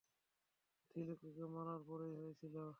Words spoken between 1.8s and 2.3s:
পরেই